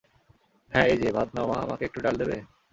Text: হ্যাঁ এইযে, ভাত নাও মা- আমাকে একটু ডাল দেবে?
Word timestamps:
হ্যাঁ 0.71 0.87
এইযে, 0.87 1.09
ভাত 1.17 1.29
নাও 1.35 1.45
মা- 1.49 1.57
আমাকে 1.65 1.83
একটু 1.85 1.99
ডাল 2.01 2.15
দেবে? 2.21 2.35